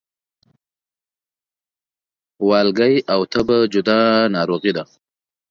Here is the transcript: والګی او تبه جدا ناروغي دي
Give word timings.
والګی 2.47 2.95
او 3.13 3.19
تبه 3.31 3.57
جدا 3.73 3.99
ناروغي 4.35 4.71
دي 4.77 4.83